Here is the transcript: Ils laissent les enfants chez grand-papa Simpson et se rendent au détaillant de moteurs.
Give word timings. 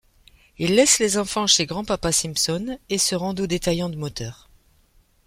Ils 0.57 0.73
laissent 0.73 0.97
les 0.97 1.19
enfants 1.19 1.45
chez 1.45 1.67
grand-papa 1.67 2.11
Simpson 2.11 2.79
et 2.89 2.97
se 2.97 3.13
rendent 3.13 3.41
au 3.41 3.45
détaillant 3.45 3.87
de 3.87 3.97
moteurs. 3.97 4.49